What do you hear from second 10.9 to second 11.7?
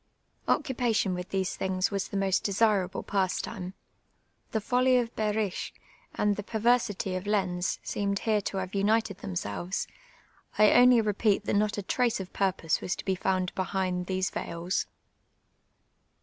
repeat that